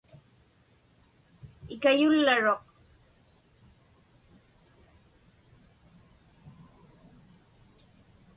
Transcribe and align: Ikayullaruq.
Ikayullaruq. 1.73 2.63